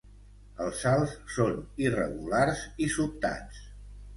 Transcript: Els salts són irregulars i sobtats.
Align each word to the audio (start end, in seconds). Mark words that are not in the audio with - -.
Els 0.63 0.79
salts 0.85 1.13
són 1.35 1.53
irregulars 1.89 2.65
i 2.87 2.91
sobtats. 2.95 3.63